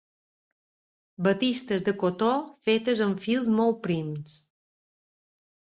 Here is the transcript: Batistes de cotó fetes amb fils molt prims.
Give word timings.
Batistes 1.27 1.83
de 1.89 1.95
cotó 2.03 2.31
fetes 2.69 3.05
amb 3.09 3.21
fils 3.27 3.55
molt 3.61 3.81
prims. 3.87 4.37